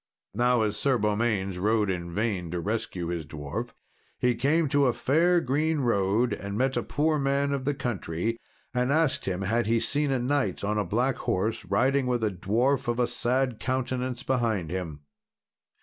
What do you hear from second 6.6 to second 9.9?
a poor man of the country, and asked him had he